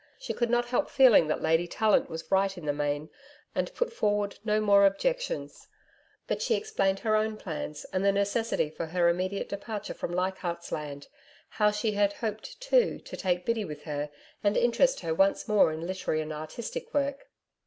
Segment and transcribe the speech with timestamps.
[0.17, 3.11] She could not help feeling that Lady Tallant was right in the main,
[3.53, 5.67] and put forward no more objections.
[6.25, 10.71] But she explained her own plans and the necessity for her immediate departure from Leichardt's
[10.71, 11.07] Land
[11.49, 14.09] how she had hoped, too, to take Biddy with her
[14.43, 17.27] and interest her once more in literary and artistic work.